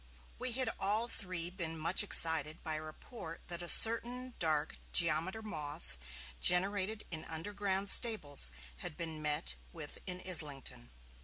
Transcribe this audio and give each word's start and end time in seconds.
We 0.39 0.53
had 0.53 0.71
all 0.79 1.07
three 1.07 1.51
been 1.51 1.77
much 1.77 2.01
excited 2.01 2.63
by 2.63 2.73
a 2.73 2.81
report 2.81 3.41
that 3.49 3.61
a 3.61 3.67
certain 3.69 4.33
dark 4.39 4.77
geometer 4.91 5.43
moth, 5.43 5.95
generated 6.39 7.03
in 7.11 7.23
underground 7.25 7.87
stables, 7.87 8.49
had 8.77 8.97
been 8.97 9.21
met 9.21 9.53
with 9.71 9.99
in 10.07 10.19
Islington. 10.27 10.89